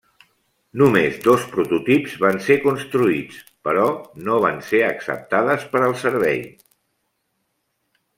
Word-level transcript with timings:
Només 0.81 1.17
dos 1.25 1.43
prototips 1.49 2.15
van 2.23 2.39
ser 2.45 2.57
construïts, 2.63 3.37
però 3.67 3.83
no 4.29 4.39
van 4.47 4.57
ser 4.71 4.81
acceptades 4.87 5.67
per 5.75 5.83
al 5.89 5.95
servei. 6.05 6.43